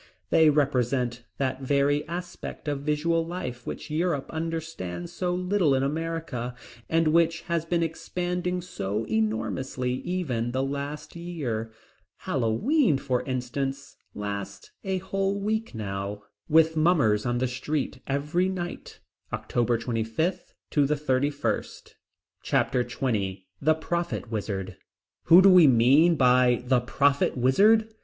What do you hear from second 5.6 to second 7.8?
in America, and which has